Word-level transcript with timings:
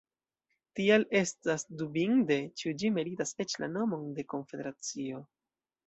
Tial 0.79 1.05
estas 1.19 1.67
dubinde, 1.83 2.39
ĉu 2.63 2.75
ĝi 2.83 2.93
meritas 2.99 3.37
eĉ 3.47 3.57
la 3.65 3.73
nomon 3.79 4.13
de 4.19 4.31
konfederacio. 4.35 5.27